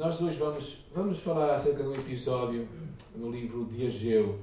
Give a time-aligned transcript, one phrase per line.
[0.00, 2.66] Nós hoje vamos, vamos falar acerca de um episódio
[3.14, 4.38] no livro de Ageu.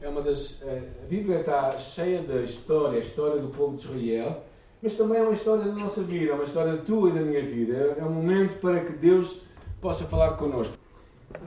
[0.00, 3.84] É uma das, eh, a Bíblia está cheia de história, a história do povo de
[3.84, 4.44] Israel,
[4.80, 7.44] mas também é uma história da nossa vida, é uma história tua e da minha
[7.44, 7.96] vida.
[7.98, 9.40] É, é um momento para que Deus
[9.80, 10.78] possa falar connosco.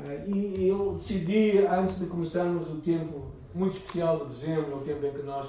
[0.04, 5.06] Eh, e eu decidi, antes de começarmos o tempo muito especial de dezembro, o tempo
[5.06, 5.48] em que nós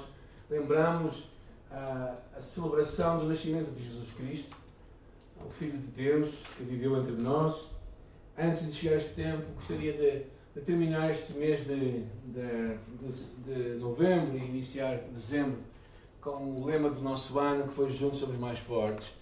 [0.49, 1.29] lembramos
[1.69, 4.60] a, eh, a celebração do nascimento de Jesus Cristo,
[5.47, 7.69] o Filho de Deus que viveu entre nós.
[8.37, 10.23] Antes de chegar este tempo, gostaria de,
[10.55, 12.77] de terminar este mês de, de,
[13.45, 15.59] de, novembro e iniciar dezembro
[16.19, 19.13] com o lema do nosso ano, que foi Juntos Somos Mais Fortes.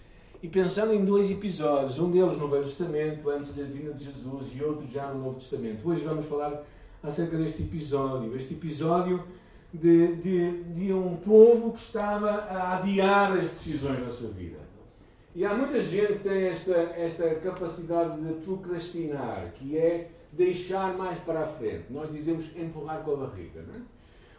[0.42, 4.46] E pensando em dois episódios, um deles no Velho Testamento, antes da vinda de Jesus,
[4.54, 5.86] e outro já no Novo Testamento.
[5.86, 6.62] Hoje vamos falar
[7.02, 8.34] acerca deste episódio.
[8.34, 9.22] Este episódio
[9.72, 14.59] de, de, de um povo que estava a adiar as decisões da sua vida.
[15.34, 21.20] E há muita gente que tem esta, esta capacidade de procrastinar, que é deixar mais
[21.20, 21.84] para a frente.
[21.90, 23.62] Nós dizemos empurrar com a barriga.
[23.66, 23.78] Não é?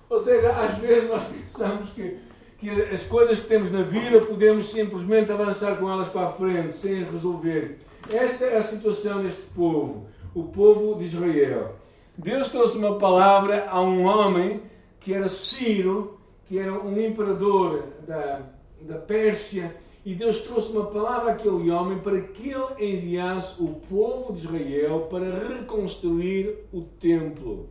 [0.10, 2.18] Ou seja, às vezes nós pensamos que,
[2.58, 6.76] que as coisas que temos na vida podemos simplesmente avançar com elas para a frente,
[6.76, 7.78] sem resolver.
[8.12, 11.76] Esta é a situação deste povo, o povo de Israel.
[12.18, 14.62] Deus trouxe uma palavra a um homem
[15.00, 18.42] que era Ciro, que era um imperador da,
[18.82, 19.74] da Pérsia
[20.04, 25.02] e Deus trouxe uma palavra àquele homem para que ele enviasse o povo de Israel
[25.02, 27.70] para reconstruir o templo.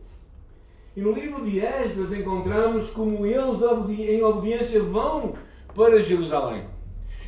[0.95, 3.61] E no livro de Esdras encontramos como eles,
[3.99, 5.35] em obediência, vão
[5.73, 6.65] para Jerusalém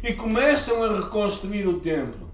[0.04, 2.30] e começam a reconstruir o templo.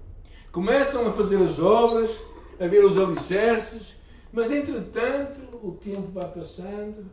[0.52, 2.20] Começam a fazer as obras,
[2.58, 3.94] a ver os alicerces,
[4.32, 7.06] mas entretanto o tempo vai passando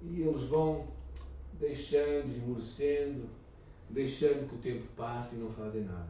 [0.00, 0.86] e eles vão
[1.52, 3.37] deixando, esmorecendo,
[3.90, 6.08] deixando que o tempo passe e não fazem nada.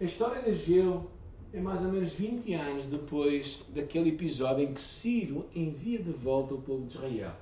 [0.00, 1.10] A história de Ageu
[1.52, 6.54] é mais ou menos 20 anos depois daquele episódio em que Ciro envia de volta
[6.54, 7.32] o povo de Israel.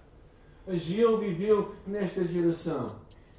[0.67, 2.97] Ageu viveu nesta geração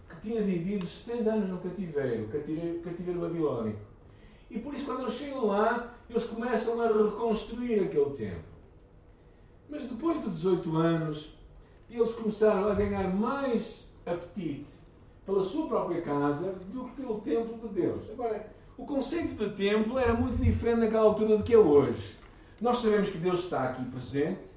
[0.10, 3.80] que tinha vivido 70 anos no cativeiro, cativeiro, cativeiro babilónico.
[4.50, 8.44] E por isso, quando eles chegam lá, eles começam a reconstruir aquele tempo.
[9.70, 11.38] Mas depois de 18 anos,
[11.90, 14.83] eles começaram a ganhar mais apetite
[15.26, 18.10] pela sua própria casa do que pelo templo de Deus.
[18.12, 18.46] Agora,
[18.78, 22.18] o conceito de templo era muito diferente naquela altura do que é hoje.
[22.60, 24.48] Nós sabemos que Deus está aqui presente,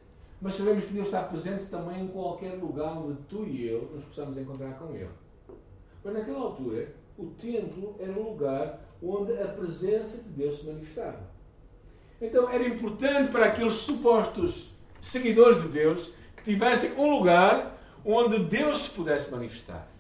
[0.41, 4.05] mas sabemos que Deus está presente também em qualquer lugar onde tu e eu nos
[4.05, 5.09] possamos encontrar com Ele.
[6.05, 11.37] Mas naquela altura, o templo era um lugar onde a presença de Deus se manifestava.
[12.21, 18.79] Então era importante para aqueles supostos seguidores de Deus que tivessem um lugar onde Deus
[18.79, 19.96] se pudesse manifestar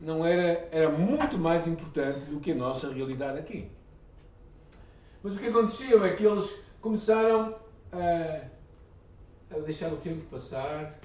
[0.00, 3.70] não era, era muito mais importante do que a nossa realidade aqui.
[5.22, 6.48] Mas o que aconteceu é que eles
[6.80, 7.54] começaram
[7.92, 10.98] a, a deixar o tempo passar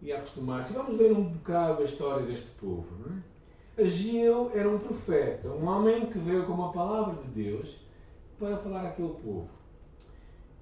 [0.00, 0.72] e a acostumar-se.
[0.72, 2.86] Vamos ver um bocado a história deste povo.
[2.98, 4.58] Não é?
[4.58, 7.76] Era um profeta, um homem que veio com uma palavra de Deus
[8.38, 9.48] para falar àquele povo.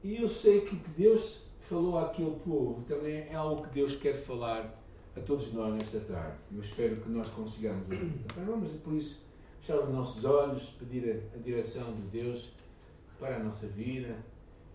[0.02, 3.96] E eu sei que o que Deus falou àquele povo também é algo que Deus
[3.96, 4.85] quer falar
[5.16, 6.36] a todos nós nesta tarde.
[6.52, 7.86] Eu espero que nós consigamos.
[8.36, 9.24] Então, vamos, por isso,
[9.60, 12.52] fechar os nossos olhos, pedir a, a direção de Deus
[13.18, 14.14] para a nossa vida,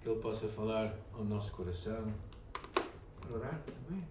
[0.02, 2.12] que Ele possa falar ao nosso coração.
[3.22, 4.04] Para orar também?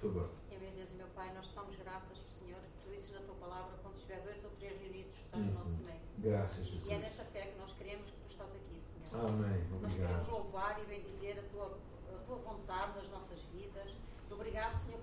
[0.00, 0.30] Por favor.
[0.48, 3.20] Senhor meu Deus e meu Pai, nós damos graças ao Senhor que tu dizes na
[3.20, 6.00] tua palavra quando estiver dois ou três reunidos estão no nosso meio.
[6.18, 6.86] Graças, Jesus.
[6.86, 9.28] E é nessa fé que nós queremos que tu estás aqui, Senhor.
[9.28, 9.60] Amém.
[9.72, 9.82] Obrigado.
[9.82, 11.78] Nós queremos louvar e bendizer a tua,
[12.14, 13.90] a tua vontade nas nossas vidas.
[14.30, 15.01] Obrigado, Senhor.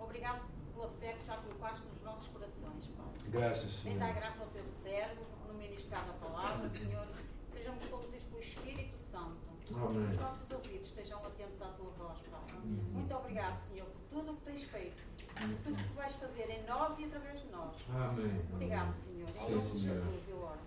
[0.00, 0.42] Obrigado
[0.74, 3.06] pela fé que já colocaste nos nossos corações, Pai.
[3.28, 3.98] Graças, Senhor.
[3.98, 7.06] Vem dar graça ao teu servo no ministrar da palavra, Senhor.
[7.52, 9.36] Sejamos conduzidos pelo Espírito Santo.
[9.74, 10.06] Amém.
[10.06, 12.40] Que os nossos ouvidos estejam atentos à tua voz, Pai.
[12.64, 12.78] Uhum.
[12.92, 15.02] Muito obrigado, Senhor, por tudo o que tens feito.
[15.34, 17.90] Por tudo o que vais fazer em nós e através de nós.
[17.94, 18.42] Amém.
[18.52, 19.28] Obrigado, Senhor.
[19.28, 20.58] Em nome de Jesus, eu oro.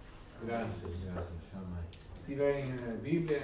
[0.43, 1.33] Graças, graças.
[1.53, 1.83] Amém.
[2.19, 3.41] Se tiverem a Bíblia,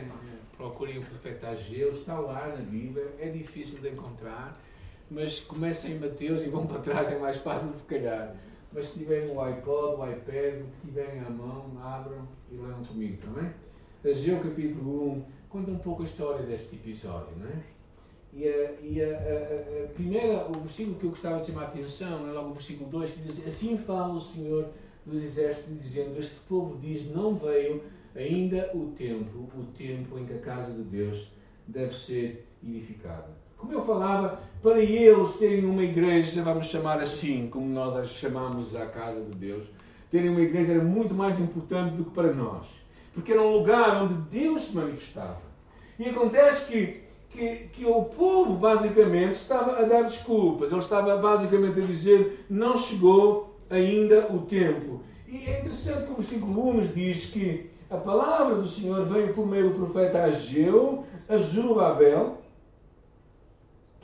[0.55, 4.57] procurem o profeta Ageu, está lá na Bíblia, é difícil de encontrar,
[5.09, 8.35] mas comecem em Mateus e vão para trás, é mais fácil se calhar.
[8.71, 12.83] Mas se tiverem o iPod, o iPad, o que tiverem à mão, abram e leiam
[12.83, 13.51] comigo, também.
[14.03, 17.63] Tá Ageu capítulo 1 conta um pouco a história deste episódio, não é?
[18.31, 21.67] E, a, e a, a, a, primeira, o versículo que eu gostava de chamar a
[21.67, 24.69] atenção é logo o versículo 2 que diz assim: Assim fala o Senhor
[25.03, 27.83] dos Exércitos, dizendo: Este povo diz, não veio
[28.15, 31.31] ainda o tempo, o tempo em que a casa de Deus
[31.67, 33.38] deve ser edificada.
[33.59, 38.73] Como eu falava, para eles terem uma igreja, vamos chamar assim, como nós a chamamos
[38.73, 39.67] a casa de Deus,
[40.09, 42.65] terem uma igreja era muito mais importante do que para nós.
[43.13, 45.41] Porque era um lugar onde Deus se manifestava.
[45.99, 50.71] E acontece que, que, que o povo, basicamente, estava a dar desculpas.
[50.71, 55.01] Ele estava, basicamente, a dizer: não chegou ainda o tempo.
[55.27, 59.33] E é interessante que o versículo 1 nos diz que a palavra do Senhor veio
[59.33, 62.37] por meio do profeta Ageu, a Zorobabel,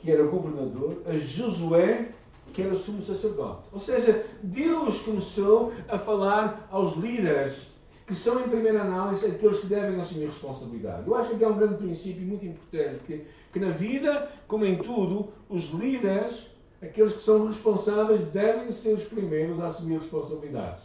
[0.06, 2.12] que era governador, a Josué,
[2.52, 3.64] que era sumo sacerdote.
[3.72, 7.72] Ou seja, Deus começou a falar aos líderes,
[8.06, 11.08] que são, em primeira análise, aqueles que devem assumir responsabilidade.
[11.08, 14.78] Eu acho que é um grande princípio muito importante, que, que na vida, como em
[14.78, 16.46] tudo, os líderes,
[16.80, 20.84] aqueles que são responsáveis, devem ser os primeiros a assumir responsabilidades.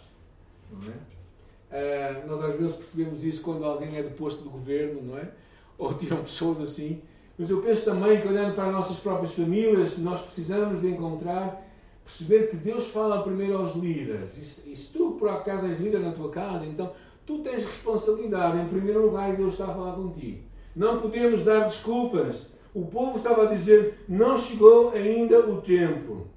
[0.71, 2.23] Não é?
[2.23, 5.29] Uh, nós às vezes percebemos isso quando alguém é deposto do governo, não é?
[5.77, 7.03] Ou tiram pessoas assim.
[7.41, 11.67] Mas eu penso também que olhando para as nossas próprias famílias, nós precisamos de encontrar,
[12.05, 14.37] perceber que Deus fala primeiro aos líderes.
[14.37, 16.91] E se, e se tu por acaso és líder na tua casa, então
[17.25, 20.37] tu tens responsabilidade em primeiro lugar e Deus está a falar contigo.
[20.75, 22.45] Não podemos dar desculpas.
[22.75, 26.27] O povo estava a dizer, não chegou ainda o tempo.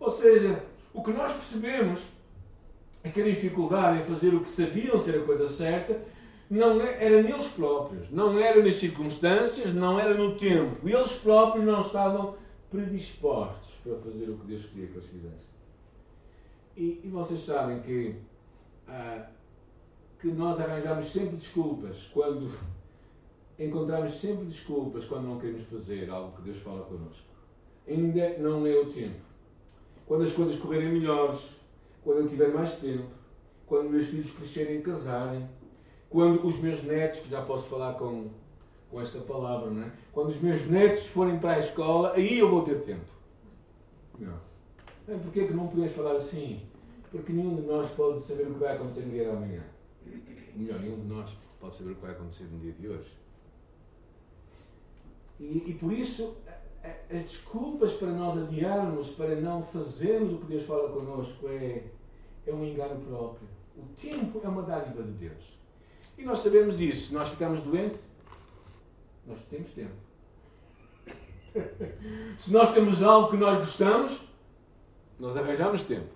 [0.00, 0.62] Ou seja,
[0.94, 2.00] o que nós percebemos
[3.04, 6.00] é que a dificuldade em fazer o que sabiam ser a coisa certa
[6.50, 10.88] não é, era neles próprios, não era nas circunstâncias, não era no tempo.
[10.88, 12.36] Eles próprios não estavam
[12.70, 15.58] predispostos para fazer o que Deus queria que eles fizessem.
[16.76, 18.16] E, e vocês sabem que,
[18.86, 19.26] ah,
[20.20, 22.50] que nós arranjamos sempre desculpas quando
[23.58, 27.28] encontramos sempre desculpas quando não queremos fazer algo que Deus fala connosco.
[27.86, 29.20] Ainda não é o tempo.
[30.06, 31.58] Quando as coisas correrem melhores,
[32.02, 33.08] quando eu tiver mais tempo,
[33.66, 35.46] quando meus filhos crescerem e casarem,
[36.10, 38.28] quando os meus netos, que já posso falar com,
[38.90, 39.92] com esta palavra, não é?
[40.12, 43.06] quando os meus netos forem para a escola, aí eu vou ter tempo.
[44.18, 44.38] Não.
[45.06, 46.62] É, Porquê que não podemos falar assim?
[47.10, 49.62] Porque nenhum de nós pode saber o que vai acontecer no dia de amanhã.
[50.54, 53.18] Melhor, nenhum de nós pode saber o que vai acontecer no dia de hoje.
[55.40, 56.36] E, e por isso,
[56.82, 61.84] as desculpas para nós adiarmos, para não fazermos o que Deus fala connosco, é,
[62.46, 63.48] é um engano próprio.
[63.76, 65.57] O tempo é uma dádiva de Deus.
[66.18, 67.08] E nós sabemos isso.
[67.08, 68.00] Se nós ficamos doentes,
[69.24, 69.92] nós temos tempo.
[72.36, 74.20] Se nós temos algo que nós gostamos,
[75.18, 76.08] nós arranjamos tempo.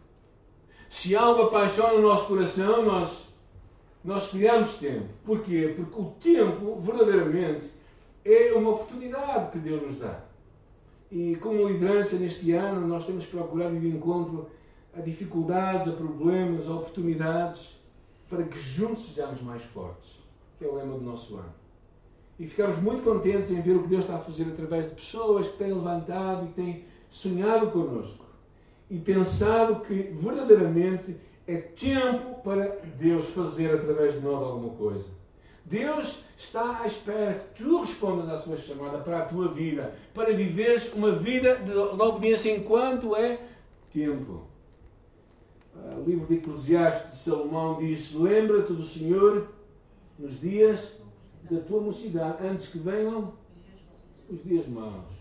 [0.90, 3.28] Se algo apaixona o nosso coração, nós,
[4.04, 5.08] nós criamos tempo.
[5.24, 5.72] Porquê?
[5.76, 7.70] Porque o tempo, verdadeiramente,
[8.24, 10.20] é uma oportunidade que Deus nos dá.
[11.10, 14.50] E como liderança neste ano, nós temos procurado ir de encontro
[14.96, 17.81] a dificuldades, a problemas, a oportunidades
[18.32, 20.12] para que juntos sejamos mais fortes,
[20.58, 21.52] que é o lema do nosso ano.
[22.38, 25.48] E ficamos muito contentes em ver o que Deus está a fazer através de pessoas
[25.48, 28.24] que têm levantado e têm sonhado connosco
[28.90, 31.14] e pensado que verdadeiramente
[31.46, 35.10] é tempo para Deus fazer através de nós alguma coisa.
[35.66, 40.32] Deus está à espera que tu respondas à sua chamada para a tua vida, para
[40.32, 43.38] viveres uma vida de obediência enquanto é
[43.92, 44.51] tempo.
[45.84, 49.48] Ah, o livro de Eclesiastes de Salomão diz: Lembra-te do Senhor
[50.18, 50.96] nos dias
[51.50, 53.32] da tua mocidade, antes que venham
[54.28, 55.12] os dias maus.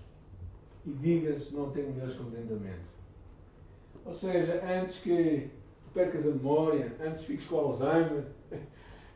[0.86, 2.92] E digas: Não tenho meus contentamento.
[4.06, 5.50] Ou seja, antes que
[5.94, 8.26] percas a memória, antes que fiques com Alzheimer,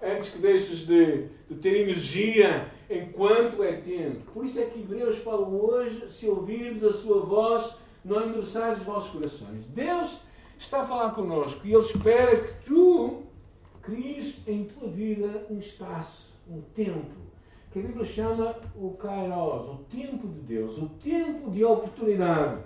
[0.02, 4.32] antes que deixes de, de ter energia enquanto é tempo.
[4.32, 8.84] Por isso é que Hebreus fala hoje: se ouvires a sua voz, não endurçares os
[8.84, 9.66] vossos corações.
[9.68, 10.25] Deus
[10.58, 13.24] está a falar connosco e Ele espera que tu
[13.82, 17.26] cries em tua vida um espaço, um tempo,
[17.72, 22.62] que a Bíblia chama o Kairos, o tempo de Deus, o tempo de oportunidade.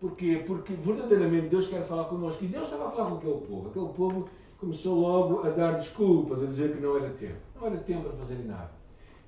[0.00, 0.42] Porquê?
[0.46, 2.44] Porque verdadeiramente Deus quer falar connosco.
[2.44, 3.68] E Deus estava a falar com aquele povo.
[3.68, 7.38] Aquele povo começou logo a dar desculpas, a dizer que não era tempo.
[7.54, 8.72] Não era tempo para fazerem nada.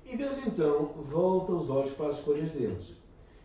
[0.05, 2.93] E Deus então volta os olhos para as escolhas deles.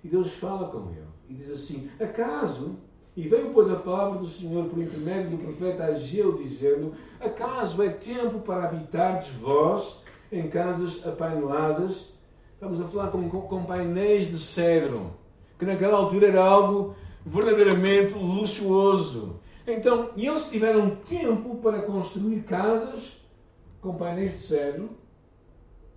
[0.05, 1.07] E Deus fala com ele.
[1.29, 2.76] E diz assim: Acaso
[3.14, 7.90] e veio, pois, a palavra do Senhor por intermédio do profeta Ageu, dizendo: Acaso é
[7.90, 12.12] tempo para habitardes vós em casas apaineladas?
[12.54, 15.12] Estamos a falar com, com painéis de cedro,
[15.59, 19.40] que naquela altura era algo verdadeiramente luxuoso.
[19.66, 23.21] Então, eles tiveram tempo para construir casas
[23.81, 24.90] com painéis de cedro,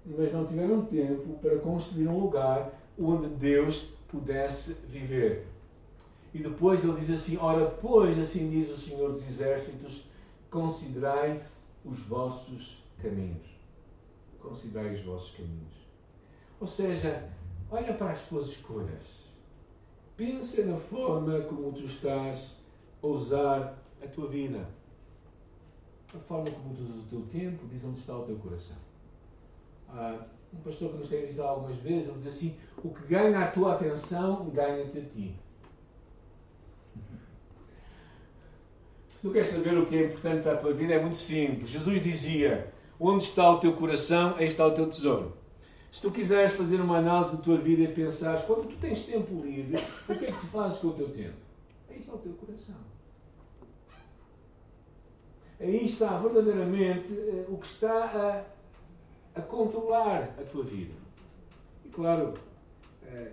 [0.06, 5.55] mas não tiveram tempo para construir um lugar onde Deus pudesse viver.
[6.36, 10.04] E depois ele diz assim: Ora, pois, assim diz o Senhor dos Exércitos,
[10.52, 11.42] considerai
[11.86, 13.48] os vossos caminhos.
[14.38, 15.88] Considerai os vossos caminhos.
[16.60, 17.30] Ou seja,
[17.72, 19.06] olha para as tuas escolhas.
[20.18, 22.58] Pensa na forma como tu estás
[23.02, 24.68] a usar a tua vida.
[26.14, 28.76] A forma como usas o teu tempo diz onde está o teu coração.
[29.88, 30.20] Há
[30.54, 33.52] um pastor que nos tem avisado algumas vezes, ele diz assim: o que ganha a
[33.52, 35.45] tua atenção, ganha-te a ti.
[39.26, 41.70] Tu queres saber o que é importante para a tua vida, é muito simples.
[41.70, 45.34] Jesus dizia: onde está o teu coração, aí está o teu tesouro.
[45.92, 49.42] Se tu quiseres fazer uma análise da tua vida e pensares, quando tu tens tempo
[49.44, 51.34] livre, o que é que tu fazes com o teu tempo?
[51.90, 52.76] Aí está o teu coração.
[55.60, 58.46] Aí está verdadeiramente uh, o que está
[59.36, 60.94] a, a, controlar a tua vida.
[61.84, 62.34] E claro,
[63.04, 63.32] uh,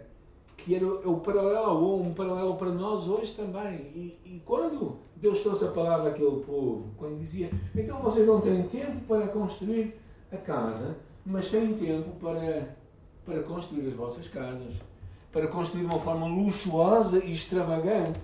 [0.56, 3.74] que era o, o paralelo, ou um paralelo para nós hoje também.
[3.94, 8.64] E, e quando Deus trouxe a palavra àquele povo, quando dizia, então vocês não têm
[8.64, 9.94] tempo para construir
[10.32, 12.76] a casa, mas têm tempo para,
[13.24, 14.82] para construir as vossas casas,
[15.30, 18.18] para construir de uma forma luxuosa e extravagante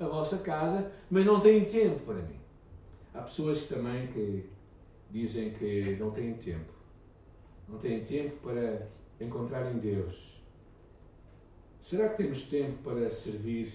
[0.00, 2.40] a vossa casa, mas não têm tempo para mim.
[3.14, 4.50] Há pessoas também que
[5.08, 6.72] dizem que não têm tempo.
[7.68, 8.88] Não têm tempo para
[9.20, 10.42] encontrar em Deus.
[11.80, 13.72] Será que temos tempo para servir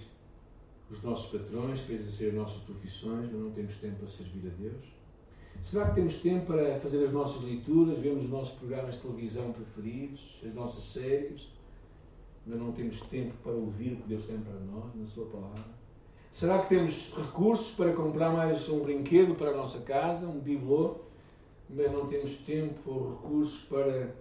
[0.90, 4.62] os nossos patrões, para exercer as nossas profissões, mas não temos tempo para servir a
[4.62, 4.96] Deus?
[5.64, 9.52] Será que temos tempo para fazer as nossas leituras, vemos os nossos programas de televisão
[9.52, 11.50] preferidos, as nossas séries,
[12.46, 15.64] mas não temos tempo para ouvir o que Deus tem para nós na Sua palavra?
[16.32, 20.98] Será que temos recursos para comprar mais um brinquedo para a nossa casa, um bibelô,
[21.70, 24.14] mas não temos tempo ou recursos para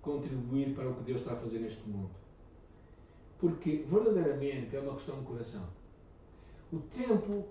[0.00, 2.10] contribuir para o que Deus está a fazer neste mundo?
[3.40, 5.81] Porque verdadeiramente é uma questão de coração.
[6.72, 7.44] O tempo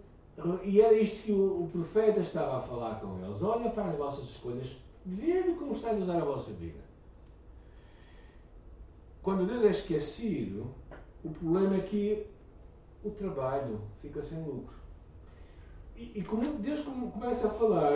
[0.64, 3.44] e era isto que o, o, profeta estava a falar com eles.
[3.44, 6.80] Olha para as vossas escolhas, vede como está a usar a vossa vida.
[9.22, 10.74] Quando Deus é esquecido,
[11.24, 12.26] o problema é que
[13.04, 14.82] o trabalho fica sem lucro.
[15.96, 17.94] E, e como Deus começa a falar,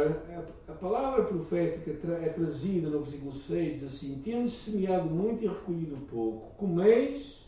[0.68, 1.90] a, a palavra profética
[2.22, 7.44] é trazida no versículo 6, assim: Tendo semeado muito e recolhido pouco, comeis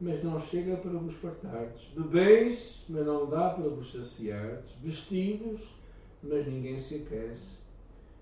[0.00, 1.88] mas não chega para vos fartardes.
[1.94, 4.72] Bebeis, mas não dá para vos saciardes.
[4.80, 5.76] Vestidos,
[6.22, 7.58] mas ninguém se aquece.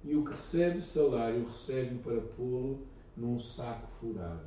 [0.02, 4.46] E o que recebe salário, recebe para pô-lo num saco furado.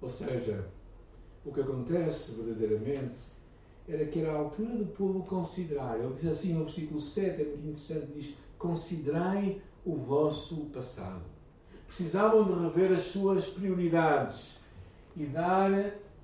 [0.00, 0.66] Ou seja,
[1.44, 3.16] o que acontece verdadeiramente
[3.88, 5.98] era que era a altura do povo considerar.
[5.98, 11.24] Ele diz assim no versículo 7, é muito interessante, diz: Considerai o vosso passado.
[11.86, 14.58] Precisavam de rever as suas prioridades
[15.18, 15.70] e dar,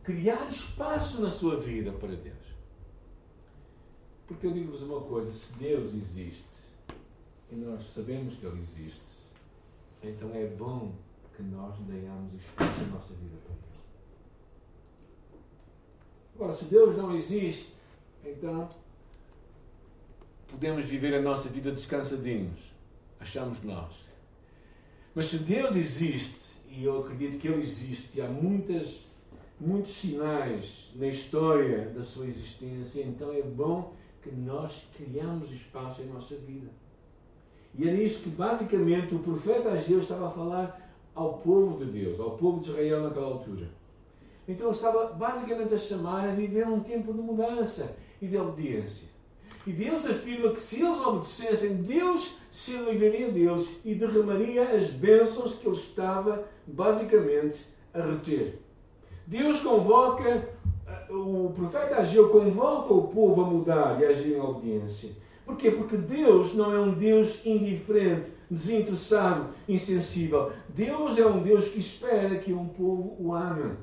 [0.05, 2.45] criar espaço na sua vida para Deus.
[4.27, 6.45] Porque eu digo-vos uma coisa: se Deus existe,
[7.51, 9.19] e nós sabemos que Ele existe,
[10.03, 10.95] então é bom
[11.37, 13.75] que nós tenhamos espaço na nossa vida para Deus.
[16.37, 17.75] Agora, se Deus não existe,
[18.25, 18.71] então
[20.47, 22.73] podemos viver a nossa vida descansadinhos,
[23.19, 23.93] achamos nós.
[25.15, 28.19] Mas se Deus existe, e eu acredito que ele existe.
[28.19, 29.07] E há muitas,
[29.61, 36.07] muitos sinais na história da sua existência, então é bom que nós criamos espaço em
[36.07, 36.69] nossa vida.
[37.77, 42.19] E é nisso que basicamente o profeta Ageu estava a falar ao povo de Deus,
[42.21, 43.69] ao povo de Israel naquela altura.
[44.47, 49.09] Então estava basicamente a chamar a viver um tempo de mudança e de obediência.
[49.67, 55.55] E Deus afirma que se eles obedecessem, Deus se alegraria deles e derramaria as bênçãos
[55.55, 58.59] que ele estava basicamente a reter.
[59.27, 60.29] Deus convoca,
[60.87, 65.13] eh, o profeta Ageu convoca o povo a mudar e a agir em obediência.
[65.47, 65.71] Porquê?
[65.71, 70.53] Porque Deus não é um Deus indiferente, desinteressado, insensível.
[70.69, 73.77] Deus é um Deus que espera que um povo o ame.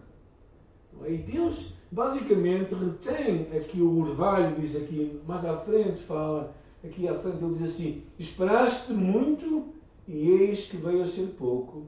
[1.07, 7.13] E Deus basicamente retém aqui o orvalho, diz aqui, mais à frente fala, aqui à
[7.13, 9.73] frente ele diz assim: Esperaste muito
[10.07, 11.87] e eis que veio a ser pouco,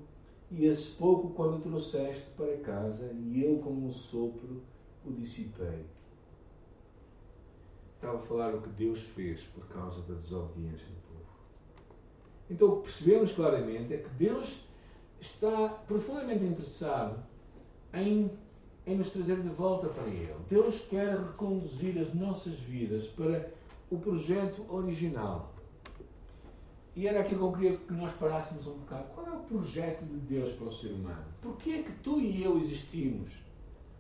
[0.52, 4.62] e esse pouco quando trouxeste para casa, e eu como um sopro
[5.06, 5.86] o dissipei.
[7.96, 11.30] Estava a falar o que Deus fez por causa da desobediência do povo.
[12.50, 14.66] Então o que percebemos claramente é que Deus
[15.22, 17.24] está profundamente interessado
[17.94, 18.30] em
[18.86, 20.36] em nos trazer de volta para Ele.
[20.50, 23.52] Deus quer reconduzir as nossas vidas para
[23.90, 25.54] o projeto original.
[26.96, 29.06] E era aquilo que eu queria que nós parássemos um bocado.
[29.16, 31.26] Qual é o projeto de Deus para o ser humano?
[31.42, 33.32] Porquê é que tu e eu existimos?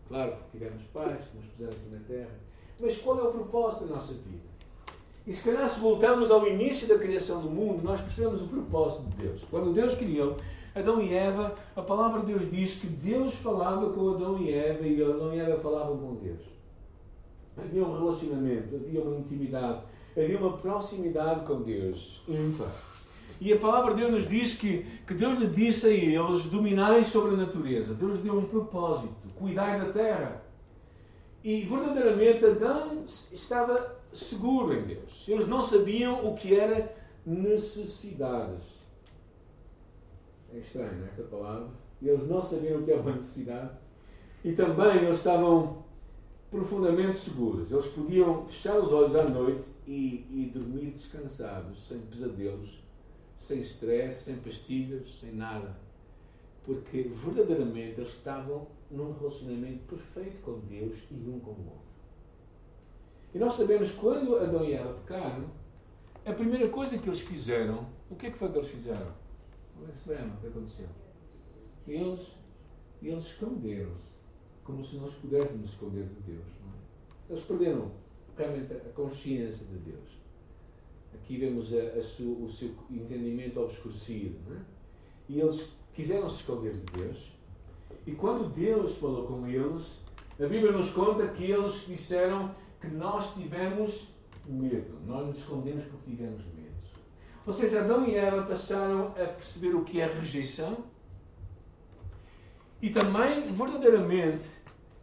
[0.07, 2.39] Claro, porque tivemos pais que nos puseram aqui na Terra.
[2.79, 4.53] Mas qual é o propósito da nossa vida?
[5.25, 9.09] E se calhar se voltarmos ao início da criação do mundo, nós percebemos o propósito
[9.09, 9.43] de Deus.
[9.49, 10.37] Quando Deus criou,
[10.75, 14.87] Adão e Eva, a palavra de Deus diz que Deus falava com Adão e Eva
[14.87, 16.41] e Adão e Eva falavam com Deus.
[17.55, 19.83] Havia um relacionamento, havia uma intimidade,
[20.17, 22.23] havia uma proximidade com Deus.
[23.39, 27.03] E a palavra de Deus nos diz que, que Deus lhe disse a eles dominarem
[27.03, 27.93] sobre a natureza.
[27.93, 30.43] Deus deu um propósito, cuidar da terra.
[31.43, 35.25] E verdadeiramente Adão estava seguro em Deus.
[35.27, 38.82] Eles não sabiam o que era necessidades.
[40.53, 41.69] É estranho esta palavra.
[42.01, 43.71] Eles não sabiam o que era uma necessidade.
[44.43, 45.83] E também eles estavam
[46.51, 47.71] profundamente seguros.
[47.71, 52.83] Eles podiam fechar os olhos à noite e, e dormir descansados, sem pesadelos,
[53.39, 55.75] sem stress, sem pastilhas, sem nada.
[56.63, 61.83] Porque verdadeiramente eles estavam num relacionamento perfeito com Deus e um com o outro.
[63.33, 65.45] E nós sabemos quando Adão e Eva pecaram,
[66.25, 69.22] a primeira coisa que eles fizeram, o que é que foi que eles fizeram?
[70.03, 70.87] Se lembra o que aconteceu?
[71.87, 72.27] Eles,
[73.01, 74.13] eles esconderam-se,
[74.63, 76.45] como se nós pudéssemos esconder de Deus.
[76.47, 77.33] É?
[77.33, 77.91] Eles perderam
[78.37, 80.09] realmente a consciência de Deus.
[81.13, 84.35] Aqui vemos a, a su, o seu entendimento obscurecido.
[84.53, 84.59] É?
[85.29, 87.31] E eles quiseram se esconder de Deus.
[88.05, 89.99] E quando Deus falou com eles,
[90.39, 94.09] a Bíblia nos conta que eles disseram que nós tivemos
[94.45, 94.99] medo.
[95.05, 96.52] Nós nos escondemos porque tivemos medo.
[97.45, 100.77] Ou seja, Adão e Eva passaram a perceber o que é rejeição
[102.83, 104.45] e também, verdadeiramente,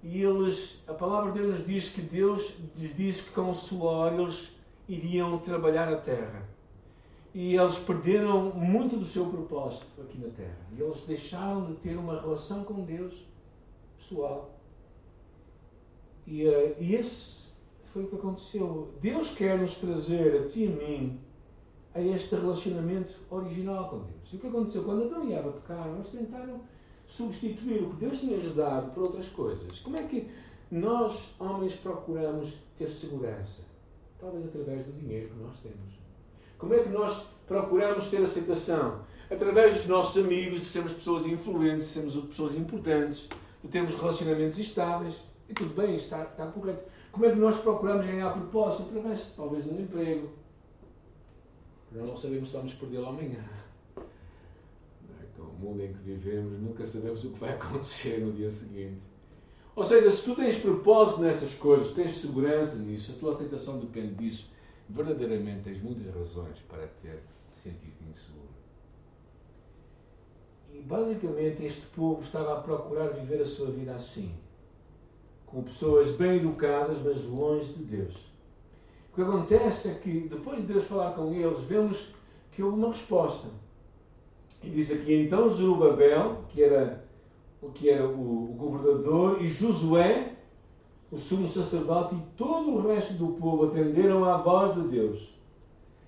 [0.02, 3.54] e eles, a palavra de Deus nos diz que Deus lhes disse que com o
[3.54, 4.52] suor eles
[4.86, 6.46] iriam trabalhar a terra.
[7.32, 10.58] E eles perderam muito do seu propósito aqui na terra.
[10.76, 13.14] E eles deixaram de ter uma relação com Deus
[13.96, 14.60] pessoal.
[16.26, 17.46] E, uh, e esse
[17.94, 18.92] foi o que aconteceu.
[19.00, 21.20] Deus quer nos trazer a ti e a mim
[21.94, 24.32] a este relacionamento original com Deus.
[24.32, 24.84] E o que aconteceu?
[24.84, 26.60] Quando Adão e Eva pecaram, eles tentaram
[27.06, 29.80] substituir o que Deus tinha dado por outras coisas.
[29.80, 30.30] Como é que
[30.70, 33.62] nós, homens, procuramos ter segurança?
[34.20, 36.00] Talvez através do dinheiro que nós temos.
[36.56, 39.00] Como é que nós procuramos ter aceitação?
[39.28, 43.28] Através dos nossos amigos, de sermos pessoas influentes, de sermos pessoas importantes,
[43.62, 45.16] de termos relacionamentos estáveis.
[45.48, 46.84] E tudo bem, está, está correto.
[47.10, 48.90] Como é que nós procuramos ganhar propósito?
[48.90, 50.30] Através, talvez, um emprego.
[51.92, 53.44] Nós não sabemos se vamos perdê-lo amanhã.
[53.96, 54.00] É?
[55.36, 59.04] Com o mundo em que vivemos, nunca sabemos o que vai acontecer no dia seguinte.
[59.74, 64.14] Ou seja, se tu tens propósito nessas coisas, tens segurança nisso, a tua aceitação depende
[64.14, 64.50] disso,
[64.88, 67.22] verdadeiramente tens muitas razões para ter
[67.54, 68.50] sentido inseguro.
[70.72, 74.34] E basicamente este povo estava a procurar viver a sua vida assim,
[75.46, 78.29] com pessoas bem educadas, mas longe de Deus.
[79.10, 82.12] O que acontece é que depois de Deus falar com eles, vemos
[82.52, 83.48] que houve uma resposta.
[84.62, 87.04] E diz aqui então Zerubabel, que era
[87.60, 90.34] o que era o, o governador, e Josué,
[91.10, 95.34] o sumo sacerdote, e todo o resto do povo atenderam à voz de Deus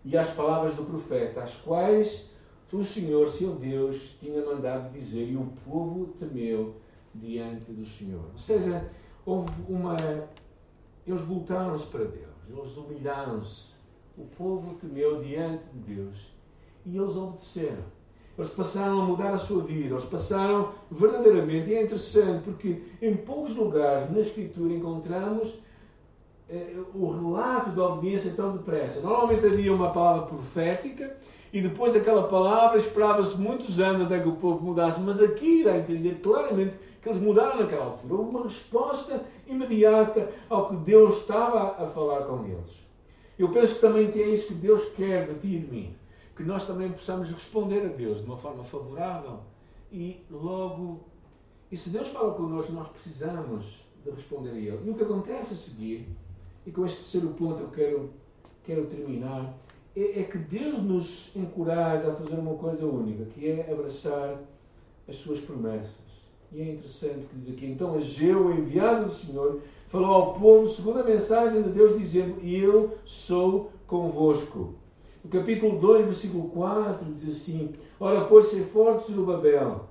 [0.05, 2.31] e às palavras do profeta, as quais
[2.73, 6.75] o Senhor, seu Deus, tinha mandado dizer, e o povo temeu
[7.15, 8.25] diante do Senhor.
[8.33, 8.91] Ou seja,
[9.27, 9.95] houve uma.
[11.07, 13.73] Eles voltaram-se para Deus, eles humilharam-se.
[14.17, 16.33] O povo temeu diante de Deus
[16.85, 17.85] e eles obedeceram.
[18.39, 23.15] Eles passaram a mudar a sua vida, eles passaram verdadeiramente, e é interessante porque em
[23.15, 25.61] poucos lugares na Escritura encontramos
[26.49, 29.01] eh, o relato da obediência tão depressa.
[29.01, 31.15] Normalmente havia uma palavra profética
[31.53, 35.77] e depois aquela palavra esperava-se muitos anos até que o povo mudasse, mas aqui a
[35.77, 38.15] entender claramente que eles mudaram naquela altura.
[38.15, 42.87] Houve uma resposta imediata ao que Deus estava a falar com eles.
[43.39, 46.03] Eu penso também que é isso que Deus quer de ti e de mim
[46.37, 49.41] que nós também possamos responder a Deus de uma forma favorável
[49.91, 51.01] e logo.
[51.71, 54.81] E se Deus fala connosco, nós precisamos de responder a Ele.
[54.85, 56.09] E o que acontece a seguir,
[56.67, 58.11] e com este terceiro ponto eu quero,
[58.65, 59.55] quero terminar,
[59.95, 64.41] é, é que Deus nos encoraja a fazer uma coisa única, que é abraçar
[65.09, 66.12] as suas promessas.
[66.55, 70.69] E é interessante que diz aqui, então Ageu, o enviado do Senhor, falou ao povo
[70.69, 74.75] segundo a mensagem de Deus, dizendo, eu sou convosco.
[75.25, 79.89] No capítulo 2, versículo 4, diz assim: Ora, pois, ser forte, Zerubabel,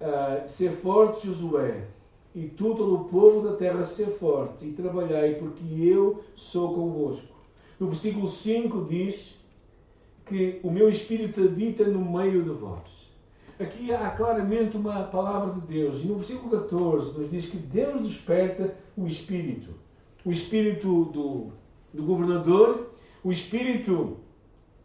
[0.00, 1.88] uh, ser forte, Josué,
[2.34, 7.34] e tu, todo o povo da terra, ser forte, e trabalhai, porque eu sou convosco.
[7.80, 9.40] No versículo 5 diz
[10.26, 13.03] que o meu espírito habita no meio de vós.
[13.58, 16.02] Aqui há claramente uma palavra de Deus.
[16.02, 19.70] E no versículo 14 nos diz que Deus desperta o espírito.
[20.24, 21.52] O espírito do,
[21.92, 22.90] do governador,
[23.22, 24.16] o espírito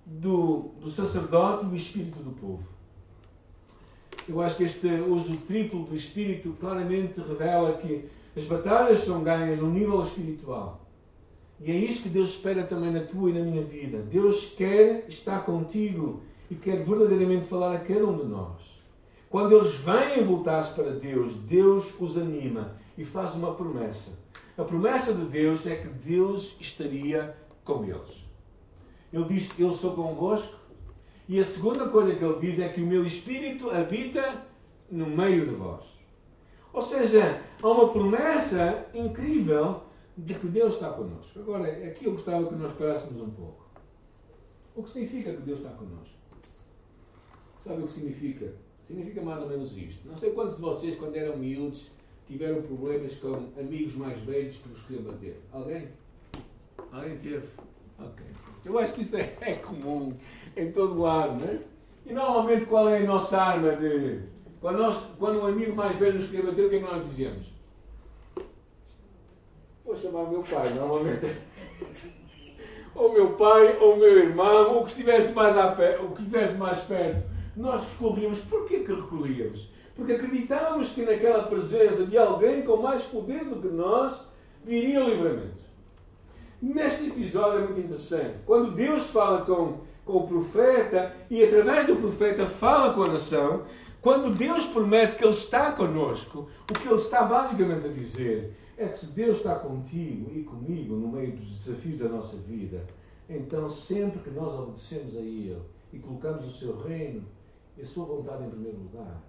[0.05, 2.67] do, do sacerdote e o espírito do povo.
[4.27, 8.05] Eu acho que este uso triplo do espírito claramente revela que
[8.37, 10.85] As batalhas são ganhas no nível espiritual.
[11.59, 13.97] E é isso que Deus espera também na tua e na minha vida.
[13.97, 18.79] Deus quer estar contigo e quer verdadeiramente falar a cada um de nós.
[19.29, 24.11] Quando eles vêm voltar-se para Deus, Deus os anima e faz uma promessa.
[24.57, 28.25] A promessa de Deus é que Deus estaria com eles.
[29.13, 30.57] Ele diz: Eu sou convosco.
[31.27, 34.43] E a segunda coisa que ele diz é que o meu espírito habita
[34.89, 35.85] no meio de vós.
[36.73, 39.83] Ou seja, há uma promessa incrível
[40.17, 41.39] de que Deus está connosco.
[41.39, 43.63] Agora, aqui eu gostava que nós parássemos um pouco.
[44.75, 46.18] O que significa que Deus está connosco?
[47.59, 48.53] Sabe o que significa?
[48.87, 50.07] Significa mais ou menos isto.
[50.07, 51.91] Não sei quantos de vocês, quando eram miúdos,
[52.27, 55.39] tiveram problemas com amigos mais velhos que vos queriam bater.
[55.51, 55.89] Alguém?
[56.91, 57.47] Alguém teve?
[57.99, 58.25] Ok.
[58.65, 60.15] Eu acho que isso é, é comum
[60.55, 61.59] em todo lado, não é?
[62.05, 64.21] E normalmente qual é a nossa arma de.
[64.59, 67.05] Quando, nós, quando um amigo mais velho nos quer bater, o que é que nós
[67.05, 67.47] dizemos?
[69.85, 71.37] Vou chamar o meu pai, normalmente.
[72.93, 76.55] ou meu pai, ou meu irmão, ou que estivesse mais, a pé, ou que estivesse
[76.57, 77.38] mais perto.
[77.59, 78.39] Nós recorríamos.
[78.39, 79.69] Porquê que recorríamos?
[79.93, 84.27] Porque acreditávamos que naquela presença de alguém com mais poder do que nós
[84.63, 85.59] viria o livramento.
[86.61, 88.35] Neste episódio é muito interessante.
[88.45, 93.63] Quando Deus fala com, com o profeta e através do profeta fala com a nação,
[93.99, 98.87] quando Deus promete que Ele está conosco, o que Ele está basicamente a dizer é
[98.87, 102.87] que se Deus está contigo e comigo no meio dos desafios da nossa vida,
[103.29, 107.21] então sempre que nós obedecemos a Ele e colocamos o seu reino
[107.79, 109.23] e a sua vontade em primeiro lugar,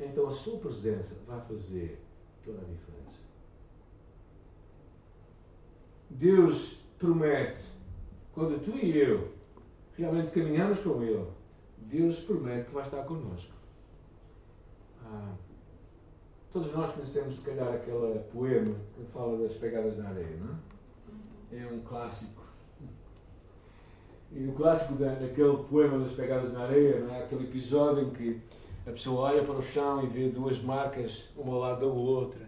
[0.00, 2.02] então a sua presença vai fazer
[2.44, 3.18] toda a diferença.
[6.10, 7.70] Deus promete,
[8.32, 9.32] quando tu e eu
[9.96, 11.28] realmente caminhamos com Ele,
[11.76, 13.54] Deus promete que vai estar connosco.
[15.04, 15.34] Ah,
[16.52, 21.62] todos nós conhecemos, se calhar, aquele poema que fala das pegadas na areia, não é?
[21.62, 22.37] É um clássico.
[24.30, 27.22] E o clássico da, daquele poema das pegadas na areia, não é?
[27.22, 28.40] aquele episódio em que
[28.86, 32.40] a pessoa olha para o chão e vê duas marcas, uma ao lado da outra,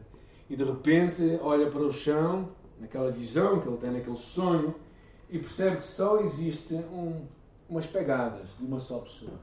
[0.49, 4.75] e de repente olha para o chão naquela visão que ele tem, naquele sonho,
[5.29, 7.23] e percebe que só existe um,
[7.69, 9.39] umas pegadas de uma só pessoa.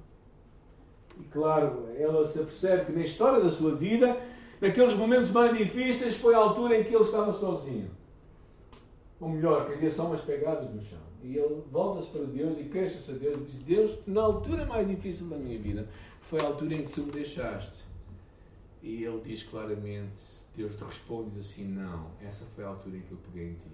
[1.19, 4.17] E claro, ela se percebe que na história da sua vida,
[4.59, 7.89] naqueles momentos mais difíceis, foi a altura em que ele estava sozinho.
[9.19, 10.99] Ou melhor, que havia só umas pegadas no chão.
[11.23, 14.87] E ele volta-se para Deus e queixa-se a Deus e diz: Deus, na altura mais
[14.87, 15.87] difícil da minha vida,
[16.21, 17.83] foi a altura em que tu me deixaste.
[18.83, 20.23] E ele diz claramente:
[20.55, 23.71] Deus te responde assim: Não, essa foi a altura em que eu peguei em ti.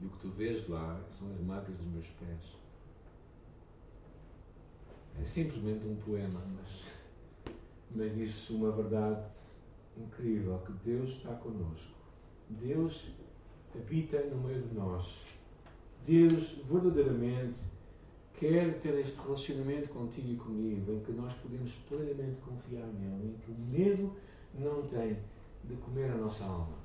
[0.00, 2.56] E o que tu vês lá são as marcas dos meus pés.
[5.20, 6.92] É simplesmente um poema, mas,
[7.90, 9.32] mas diz uma verdade
[9.96, 11.94] incrível: que Deus está conosco.
[12.48, 13.08] Deus
[13.78, 15.24] habita no meio de nós.
[16.06, 17.60] Deus verdadeiramente
[18.38, 23.38] quer ter este relacionamento contigo e comigo, em que nós podemos plenamente confiar nele, em
[23.38, 24.12] que o medo
[24.54, 25.16] não tem
[25.64, 26.84] de comer a nossa alma.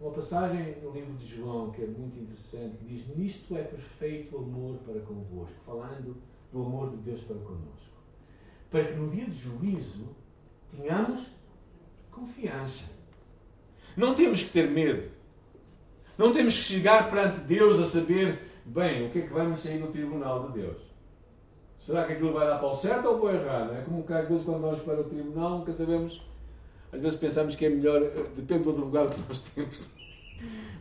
[0.00, 4.36] Uma passagem no livro de João que é muito interessante, que diz: Nisto é perfeito
[4.36, 6.16] o amor para convosco, falando
[6.52, 7.92] do amor de Deus para connosco.
[8.70, 10.08] Para que no dia de juízo
[10.70, 11.26] tenhamos
[12.10, 12.90] confiança.
[13.96, 15.08] Não temos que ter medo.
[16.18, 19.56] Não temos que chegar perante Deus a saber, bem, o que é que vai me
[19.56, 20.76] sair no tribunal de Deus.
[21.78, 23.74] Será que aquilo vai dar para o certo ou para o errado?
[23.74, 26.22] É como que às vezes quando vamos para o tribunal nunca sabemos
[26.92, 29.80] às vezes pensamos que é melhor, eh, depende do advogado que nós temos.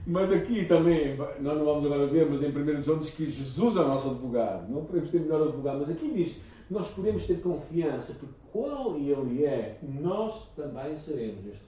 [0.05, 3.77] Mas aqui também, nós não vamos agora ver, mas em 1 João diz que Jesus
[3.77, 4.69] é o nosso advogado.
[4.69, 9.45] Não podemos ter melhor advogado, mas aqui diz nós podemos ter confiança, porque qual Ele
[9.45, 11.63] é, nós também seremos neste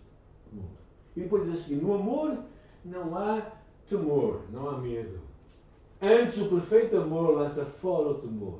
[0.52, 0.78] mundo.
[1.15, 2.38] E depois diz assim: no amor
[2.84, 3.41] não há
[3.88, 5.19] temor, não há medo.
[6.02, 8.60] Antes, o perfeito amor lança fora o temor.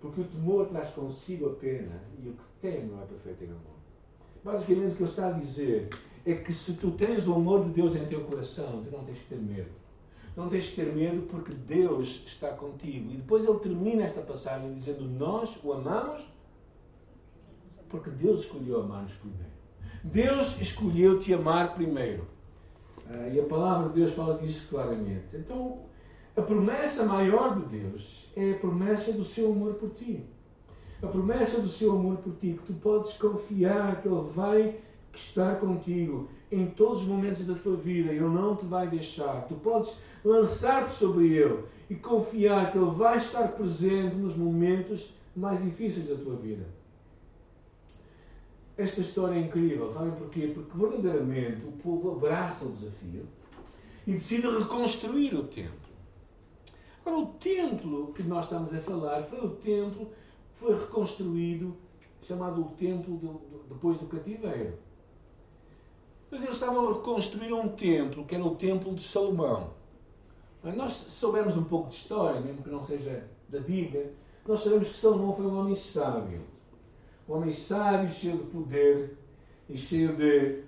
[0.00, 3.48] Porque o temor traz consigo a pena e o que teme não é perfeito em
[3.48, 3.78] amor.
[4.44, 5.88] Basicamente, o que ele está a dizer
[6.24, 9.18] é que se tu tens o amor de Deus em teu coração, tu não tens
[9.18, 9.70] que ter medo.
[10.36, 13.10] Não tens que ter medo porque Deus está contigo.
[13.12, 16.24] E depois ele termina esta passagem dizendo: Nós o amamos
[17.88, 19.52] porque Deus escolheu amar-nos primeiro.
[20.04, 22.26] Deus escolheu te amar primeiro.
[23.10, 25.36] Ah, e a palavra de Deus fala disso claramente.
[25.36, 25.78] Então,
[26.36, 30.24] a promessa maior de Deus é a promessa do seu amor por ti
[31.02, 34.76] a promessa do seu amor por ti, que tu podes confiar que Ele vai
[35.14, 39.46] estar contigo em todos os momentos da tua vida, Ele não te vai deixar.
[39.46, 45.62] Tu podes lançar-te sobre Ele e confiar que Ele vai estar presente nos momentos mais
[45.62, 46.66] difíceis da tua vida.
[48.78, 49.92] Esta história é incrível.
[49.92, 50.52] Sabem porquê?
[50.54, 53.26] Porque verdadeiramente o povo abraça o desafio
[54.06, 55.88] e decide reconstruir o templo.
[57.04, 61.76] Agora, o templo que nós estamos a falar foi o templo que foi reconstruído,
[62.22, 64.78] chamado o templo do, do, depois do cativeiro.
[66.30, 69.70] Mas eles estavam a reconstruir um templo, que era o templo de Salomão.
[70.62, 74.12] Nós soubermos um pouco de história, mesmo que não seja da Bíblia,
[74.46, 76.42] nós sabemos que Salomão foi um homem sábio.
[77.28, 79.18] Homem sábio, cheio de poder
[79.68, 80.62] e cheio de,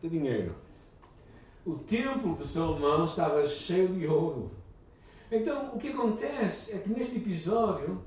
[0.00, 0.54] de dinheiro.
[1.64, 4.50] O templo de Salomão estava cheio de ouro.
[5.30, 8.02] Então, o que acontece é que neste episódio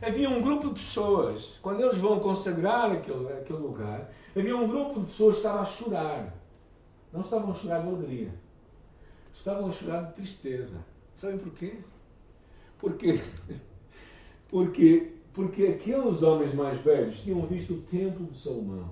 [0.00, 5.00] havia um grupo de pessoas, quando eles vão consagrar aquele, aquele lugar, havia um grupo
[5.00, 6.34] de pessoas que estava a chorar.
[7.12, 8.34] Não estavam a chorar de alegria.
[9.34, 10.76] Estavam a chorar de tristeza.
[11.16, 11.78] Sabem porquê?
[12.78, 13.20] Porque,
[14.48, 18.90] porque, porque aqueles homens mais velhos tinham visto o templo de Salomão.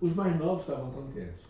[0.00, 1.46] Os mais novos estavam contentes.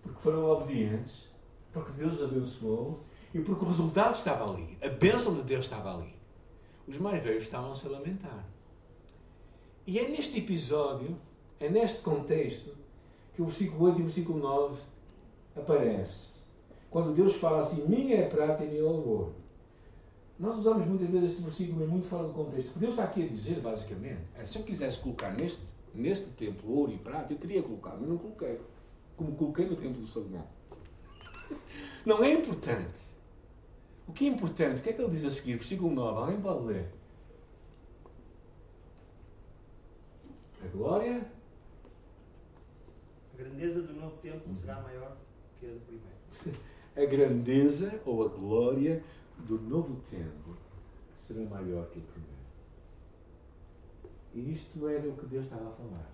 [0.00, 1.28] Porque foram obedientes,
[1.72, 3.00] porque Deus os abençoou
[3.34, 4.78] e porque o resultado estava ali.
[4.80, 6.14] A bênção de Deus estava ali.
[6.86, 8.46] Os mais velhos estavam -se a lamentar.
[9.84, 11.18] E é neste episódio,
[11.58, 12.70] é neste contexto,
[13.34, 14.80] que o versículo 8 e o versículo 9
[15.56, 16.44] aparece.
[16.88, 19.40] Quando Deus fala assim, minha é prata e meu é ouro.
[20.40, 22.70] Nós usamos muitas vezes este versículo muito fora do contexto.
[22.70, 26.28] O que Deus está aqui a dizer, basicamente, é se eu quisesse colocar neste, neste
[26.30, 28.58] templo ouro e prata, eu queria colocar, mas não coloquei.
[29.18, 30.46] Como coloquei no templo do Salomão.
[32.06, 33.02] Não é importante.
[34.08, 35.56] O que é importante, o que é que ele diz a seguir?
[35.56, 36.90] Versículo 9, alguém pode ler?
[40.64, 41.30] A glória.
[43.34, 45.18] A grandeza do novo templo será maior
[45.58, 46.62] que a do primeiro.
[46.96, 49.04] a grandeza ou a glória
[49.46, 50.56] do novo templo
[51.16, 52.40] será maior que o primeiro.
[54.34, 56.10] E isto era o que Deus estava a falar.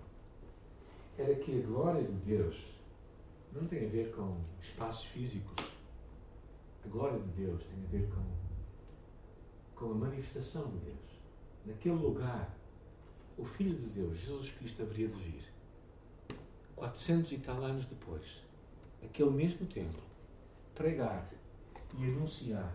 [1.18, 2.56] Era que a glória de Deus
[3.52, 5.64] não tem a ver com espaços físicos.
[6.84, 8.24] A glória de Deus tem a ver com,
[9.74, 10.96] com a manifestação de Deus.
[11.64, 12.56] Naquele lugar
[13.36, 15.44] o Filho de Deus, Jesus Cristo, haveria de vir.
[16.74, 18.42] 400 e tal anos depois,
[19.02, 20.02] aquele mesmo templo,
[20.74, 21.30] pregar
[21.98, 22.74] e anunciar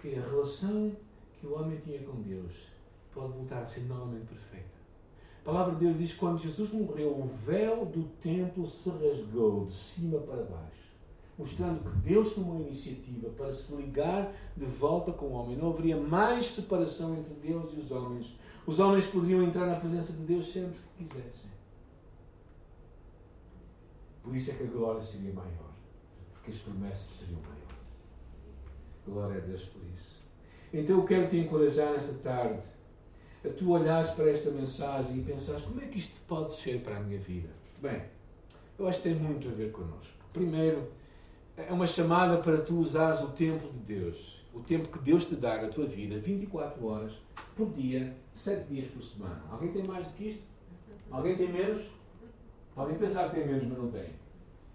[0.00, 0.92] que a relação
[1.38, 2.52] que o homem tinha com Deus
[3.12, 4.80] pode voltar a ser novamente perfeita.
[5.40, 9.64] A palavra de Deus diz que quando Jesus morreu, o véu do templo se rasgou
[9.64, 10.94] de cima para baixo,
[11.38, 15.56] mostrando que Deus tomou a iniciativa para se ligar de volta com o homem.
[15.56, 20.12] Não haveria mais separação entre Deus e os homens, os homens poderiam entrar na presença
[20.12, 21.50] de Deus sempre que quisessem.
[24.22, 25.70] Por isso é que a glória seria maior.
[26.34, 27.59] Porque as promessas seriam maiores.
[29.10, 30.20] Glória a Deus por isso.
[30.72, 32.62] Então eu quero te encorajar nesta tarde
[33.44, 36.96] a tu olhares para esta mensagem e pensares como é que isto pode ser para
[36.96, 37.48] a minha vida.
[37.80, 38.02] Bem,
[38.78, 40.14] eu acho que tem muito a ver connosco.
[40.32, 40.88] Primeiro,
[41.56, 45.36] é uma chamada para tu usares o tempo de Deus o tempo que Deus te
[45.36, 47.12] dá na tua vida, 24 horas
[47.56, 49.42] por dia, 7 dias por semana.
[49.50, 50.42] Alguém tem mais do que isto?
[51.10, 51.84] Alguém tem menos?
[52.74, 54.06] Podem pensar que tem menos, mas não tem.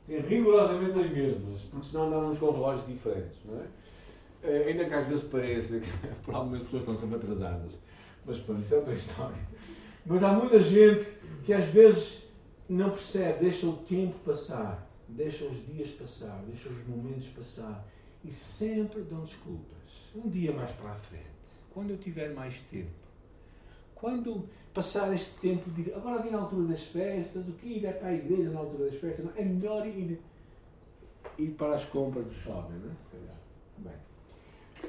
[0.08, 3.65] Tem rigorosamente as mesmas, porque senão andávamos com relógios diferentes, não é?
[4.45, 5.89] Uh, ainda que às vezes pareça que
[6.23, 7.79] por algumas pessoas estão sempre atrasadas.
[8.25, 9.47] Mas pronto, isso é outra história.
[10.05, 11.08] Mas há muita gente
[11.43, 12.27] que às vezes
[12.69, 17.88] não percebe, deixa o tempo passar, deixa os dias passar, deixa os momentos passar
[18.23, 19.75] e sempre dão desculpas.
[20.15, 21.25] Um dia mais para a frente,
[21.73, 22.89] quando eu tiver mais tempo,
[23.93, 25.93] quando passar este tempo de.
[25.93, 28.99] Agora vem a altura das festas, o que ir para a igreja na altura das
[28.99, 29.25] festas?
[29.25, 30.21] Não, é melhor ir,
[31.38, 32.95] ir para as compras do shopping, não é?
[33.77, 34.05] Bem.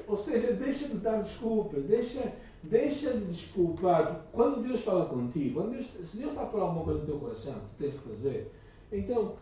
[0.07, 4.25] Ou seja, deixa de dar desculpas, deixa, deixa de desculpar.
[4.31, 7.19] Quando Deus fala contigo, quando Deus, se Deus está a pôr alguma coisa no teu
[7.19, 8.51] coração que tens que fazer,
[8.91, 9.35] então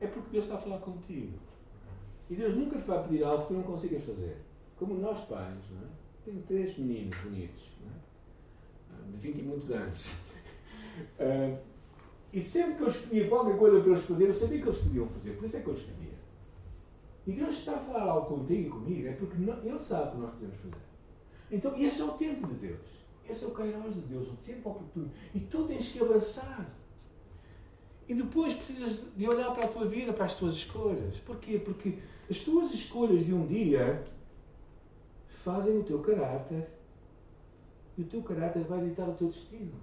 [0.00, 1.38] é porque Deus está a falar contigo.
[2.28, 4.36] E Deus nunca te vai pedir algo que tu não consigas fazer.
[4.76, 5.90] Como nós pais, não é?
[6.24, 7.98] Tenho três meninos bonitos, é?
[8.92, 9.98] Ah, de 20 e muitos anos.
[11.20, 11.56] Uh,
[12.32, 15.08] e sempre que eu escolhia qualquer coisa para eles fazer, eu sabia que eles podiam
[15.08, 16.15] fazer, por isso é que eu lhes pedia.
[17.26, 20.10] E Deus está a falar algo contigo e comigo, é porque não, Ele sabe o
[20.12, 20.76] que nós podemos fazer.
[21.50, 22.96] Então, esse é o tempo de Deus.
[23.28, 25.10] Esse é o Kairos de Deus, o tempo oportuno.
[25.34, 26.70] E tu tens que abraçar.
[28.08, 31.18] E depois precisas de olhar para a tua vida, para as tuas escolhas.
[31.18, 31.58] Porquê?
[31.58, 31.98] Porque
[32.30, 34.04] as tuas escolhas de um dia
[35.28, 36.68] fazem o teu caráter
[37.98, 39.74] e o teu caráter vai ditar o teu destino.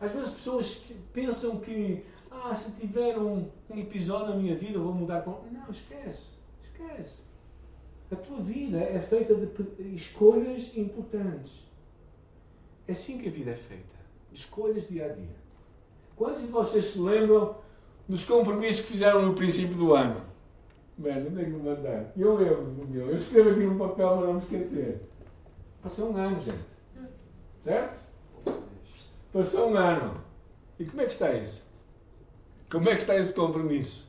[0.00, 4.84] Às vezes pessoas pensam que, ah, se tiver um, um episódio na minha vida eu
[4.84, 5.42] vou mudar com.
[5.50, 6.28] Não, esquece.
[6.62, 7.22] Esquece.
[8.10, 11.64] A tua vida é feita de escolhas importantes.
[12.86, 14.00] É assim que a vida é feita.
[14.32, 15.36] Escolhas dia a dia.
[16.16, 17.56] Quantos de vocês se lembram
[18.08, 20.24] dos compromissos que fizeram no princípio do ano?
[20.98, 22.12] Mano, onde é que me mandar?
[22.16, 23.10] Eu lembro do meu.
[23.10, 25.00] Eu escrevo aqui no papel para não me esquecer.
[25.82, 26.58] Passou um ano, gente.
[27.64, 27.98] Certo?
[29.32, 30.20] Passou um ano.
[30.78, 31.69] E como é que está isso?
[32.70, 34.06] Como é que está esse compromisso?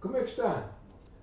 [0.00, 0.70] Como é que está?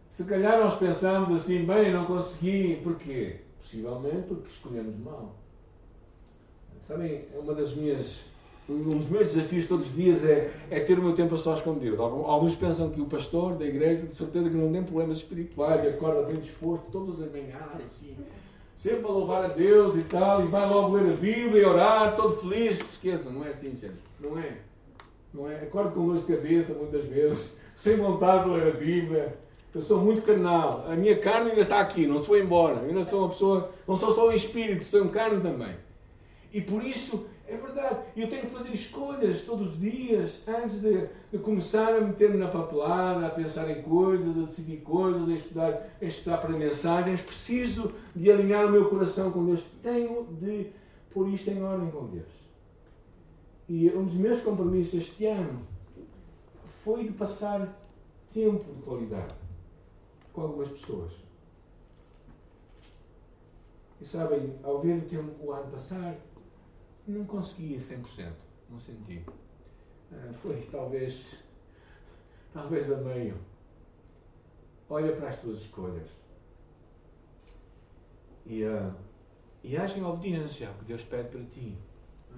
[0.10, 3.42] Se calhar nós pensamos assim, bem, não consegui, porquê?
[3.60, 5.36] Possivelmente porque escolhemos mal.
[6.88, 8.26] Sabem, é uma das minhas.
[8.70, 11.60] Um dos meus desafios todos os dias é, é ter o meu tempo a sós
[11.60, 12.00] com Deus.
[12.00, 16.24] Alguns pensam que o pastor da igreja, de certeza que não tem problemas espirituais, acorda
[16.24, 17.82] bem disposto todas as manhãs,
[18.78, 22.16] sempre a louvar a Deus e tal, e vai logo ler a Bíblia e orar,
[22.16, 22.80] todo feliz.
[22.80, 24.13] Esqueçam, não é assim, gente.
[24.24, 24.58] Não é.
[25.34, 25.56] Não é.
[25.56, 29.38] Acordo com dor de cabeça muitas vezes, sem vontade de ler a Bíblia.
[29.76, 30.86] Eu sou muito carnal.
[30.88, 32.76] A minha carne ainda está aqui, não se foi embora.
[32.76, 35.76] Eu ainda sou uma pessoa, não sou só um espírito, sou um carne também.
[36.54, 41.10] E por isso, é verdade, eu tenho que fazer escolhas todos os dias antes de,
[41.32, 45.90] de começar a meter-me na papelada, a pensar em coisas, a decidir coisas, a estudar,
[46.00, 47.22] a estudar para mensagens.
[47.22, 49.66] Preciso de alinhar o meu coração com Deus.
[49.82, 50.68] Tenho de
[51.12, 52.43] pôr isto em ordem com Deus.
[53.68, 55.66] E um dos meus compromissos este ano
[56.84, 57.80] foi de passar
[58.32, 59.36] tempo de qualidade
[60.34, 61.14] com algumas pessoas.
[64.02, 66.18] E sabem, ao ver o tempo o ano passar,
[67.08, 68.34] não consegui 100%,
[68.70, 69.24] não senti.
[70.12, 71.40] Uh, foi talvez,
[72.52, 73.38] talvez a meio.
[74.90, 76.10] Olha para as tuas escolhas.
[78.46, 78.94] E, uh,
[79.64, 81.78] e age em obediência ao que Deus pede para ti.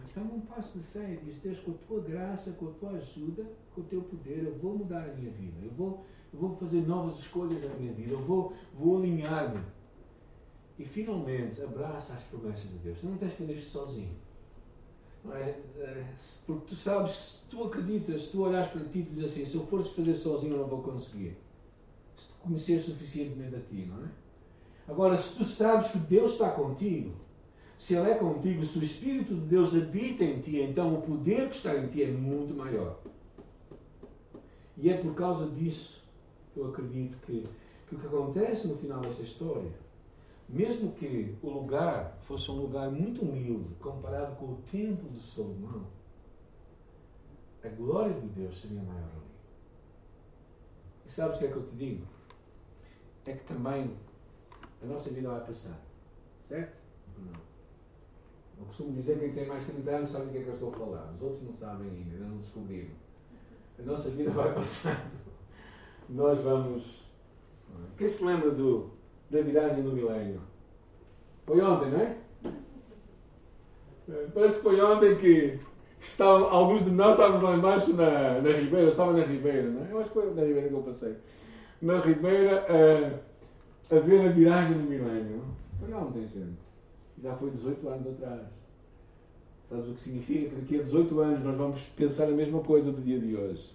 [0.09, 2.91] Então um passo de fé e diz, Deus, com a tua graça, com a tua
[2.91, 5.57] ajuda, com o teu poder, eu vou mudar a minha vida.
[5.63, 8.13] Eu vou, eu vou fazer novas escolhas na minha vida.
[8.13, 9.61] Eu vou, vou alinhar-me.
[10.77, 12.99] E finalmente abraça as promessas de Deus.
[12.99, 14.15] Tu não tens que fazer isto sozinho.
[15.31, 15.59] É?
[15.79, 16.13] é?
[16.45, 19.55] Porque tu sabes, se tu acreditas, se tu olhas para ti e dizes assim, se
[19.55, 21.35] eu fores fazer sozinho eu não vou conseguir.
[22.15, 24.09] Se tu conheceres suficientemente a ti, não é?
[24.87, 27.13] Agora, se tu sabes que Deus está contigo,
[27.77, 31.49] se Ele é contigo, se o Espírito de Deus habita em ti, então o poder
[31.49, 32.99] que está em ti é muito maior.
[34.77, 36.03] E é por causa disso
[36.53, 37.45] que eu acredito que,
[37.87, 39.85] que o que acontece no final desta história
[40.47, 45.87] mesmo que o lugar fosse um lugar muito humilde comparado com o templo de Salomão,
[47.63, 49.35] a glória de Deus seria maior ali.
[51.07, 52.05] E sabes o que é que eu te digo?
[53.25, 53.97] É que também
[54.81, 55.81] a nossa vida vai passar.
[56.47, 56.77] Certo?
[57.17, 57.54] Não.
[58.57, 60.47] Eu costumo dizer que quem tem mais de 30 anos sabe o que é que
[60.47, 61.13] eu estou a falar.
[61.15, 62.91] Os outros não sabem ainda, ainda não descobriram.
[63.79, 65.11] A nossa vida vai passando.
[66.09, 67.03] Nós vamos.
[67.97, 68.95] Quem se lembra do
[69.29, 70.41] da viragem do milénio.
[71.45, 72.17] Foi ontem, não é?
[74.33, 75.59] Parece que foi ontem que
[76.01, 79.85] estavam, alguns de nós estávamos lá embaixo na, na Ribeira, eu estava na Ribeira, não
[79.85, 79.91] é?
[79.91, 81.15] Eu acho que foi na Ribeira que eu passei.
[81.81, 85.43] Na Ribeira a, a ver a viragem do milénio.
[85.79, 86.65] Foi ontem, gente.
[87.21, 88.47] Já foi 18 anos atrás.
[89.69, 90.49] Sabes o que significa?
[90.49, 93.73] Que daqui a 18 anos nós vamos pensar a mesma coisa do dia de hoje.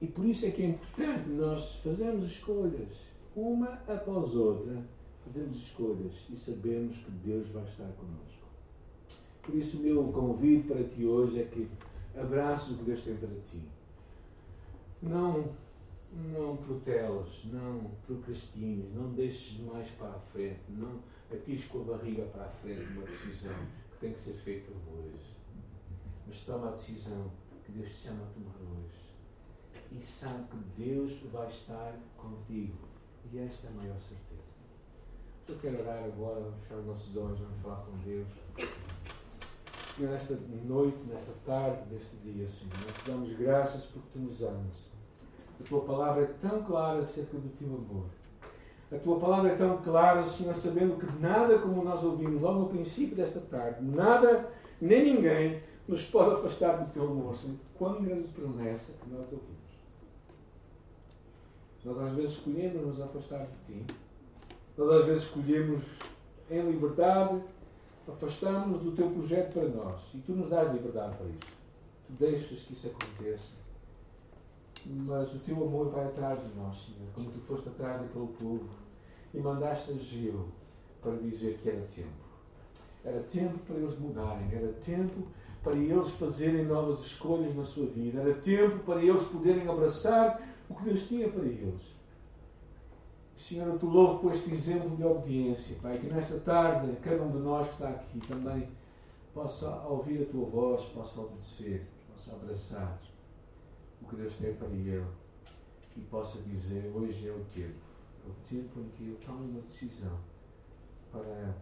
[0.00, 2.88] E por isso é que é importante nós fazermos escolhas
[3.36, 4.82] uma após outra,
[5.24, 8.42] fazemos escolhas e sabemos que Deus vai estar connosco.
[9.42, 11.68] Por isso, o meu convite para ti hoje é que
[12.18, 13.60] abraçes o que Deus tem para ti.
[15.02, 15.52] Não,
[16.32, 21.00] não protelas, não procrastines, não deixes mais para a frente, não
[21.36, 23.54] atires com a barriga para a frente uma decisão
[23.92, 25.36] que tem que ser feita hoje.
[26.26, 27.30] Mas toma a decisão
[27.64, 29.02] que Deus te chama a tomar hoje.
[29.90, 32.92] E sabe que Deus vai estar contigo
[33.30, 34.42] e esta é a maior certeza.
[35.48, 38.28] Eu quero orar agora, vamos fechar os nossos olhos, vamos falar com Deus.
[39.96, 44.42] Senhor, nesta noite, nesta tarde deste dia, Senhor, nós te damos graças porque tu nos
[44.42, 44.92] amas.
[45.60, 48.06] A tua palavra é tão clara acerca do teu amor.
[48.92, 52.68] A tua palavra é tão clara, Senhor, sabendo que nada como nós ouvimos logo no
[52.68, 57.34] princípio desta tarde, nada, nem ninguém, nos pode afastar do teu amor.
[57.34, 59.62] Senhor, quão grande promessa que nós ouvimos.
[61.82, 63.94] Nós às vezes escolhemos nos afastar de ti.
[64.76, 65.82] Nós às vezes escolhemos
[66.50, 67.42] em liberdade,
[68.06, 70.02] afastamos do teu projeto para nós.
[70.14, 71.56] E tu nos dás liberdade para isso.
[72.06, 73.54] Tu deixas que isso aconteça.
[74.84, 78.81] Mas o teu amor vai atrás de nós, Senhor, como tu foste atrás daquele povo
[79.34, 80.48] e mandaste a Gil
[81.00, 82.22] para dizer que era tempo.
[83.04, 85.26] Era tempo para eles mudarem, era tempo
[85.62, 90.74] para eles fazerem novas escolhas na sua vida, era tempo para eles poderem abraçar o
[90.74, 91.92] que Deus tinha para eles.
[93.36, 97.30] Senhor, eu te louvo por este exemplo de obediência, Pai, que nesta tarde cada um
[97.32, 98.68] de nós que está aqui também
[99.34, 103.00] possa ouvir a tua voz, possa obedecer, possa abraçar
[104.00, 105.04] o que Deus tem para ele
[105.96, 107.91] e possa dizer: Hoje é o tempo,
[108.26, 110.18] o tempo em que eu tomo uma decisão
[111.10, 111.54] para,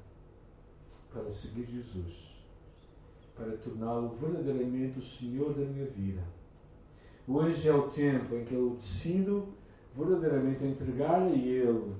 [1.12, 2.36] para seguir Jesus,
[3.34, 6.22] para torná-lo verdadeiramente o Senhor da minha vida.
[7.26, 9.48] Hoje é o tempo em que eu decido
[9.96, 11.94] verdadeiramente entregar a Ele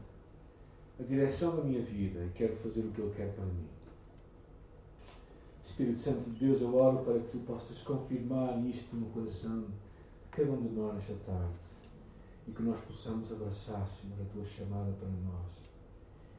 [0.99, 3.67] a direção da minha vida e quero fazer o que Ele quer para mim.
[5.65, 9.69] Espírito Santo de Deus, eu oro para que tu possas confirmar isto no coração de
[10.31, 11.80] cada um de nós nesta tarde
[12.51, 15.61] e que nós possamos abraçar, Senhor, a tua chamada para nós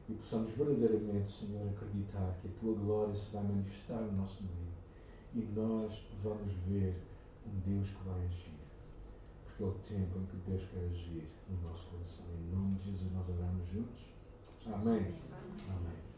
[0.08, 4.72] e possamos verdadeiramente, Senhor, acreditar que a tua glória se vai manifestar no nosso meio
[5.34, 7.02] e nós vamos ver
[7.46, 8.52] um Deus que vai agir.
[9.46, 12.26] Porque é o tempo em que Deus quer agir no nosso coração.
[12.38, 14.12] Em nome de Jesus nós oramos juntos.
[14.66, 15.14] Amém.
[15.70, 16.11] Amém.